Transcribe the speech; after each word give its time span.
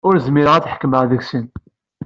Ur 0.07 0.15
zmireɣ 0.25 0.53
ad 0.55 0.69
ḥekmeɣ 0.73 1.01
deg-sen. 1.09 1.45